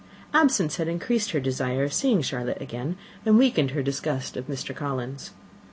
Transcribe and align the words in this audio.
Absence 0.33 0.77
had 0.77 0.87
increased 0.87 1.29
her 1.29 1.39
desire 1.39 1.83
of 1.83 1.93
seeing 1.93 2.23
Charlotte 2.23 2.59
again, 2.59 2.97
and 3.23 3.37
weakened 3.37 3.69
her 3.69 3.83
disgust 3.83 4.35
of 4.35 4.47
Mr. 4.47 4.75
Collins. 4.75 5.29